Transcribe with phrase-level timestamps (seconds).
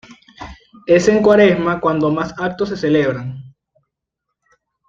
[0.87, 3.53] Es en cuaresma cuando más actos se celebran.